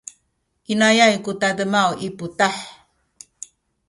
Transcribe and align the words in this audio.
inayay 0.73 1.13
ku 1.23 1.31
tademaw 1.41 1.89
i 2.07 2.09
putah. 2.17 2.55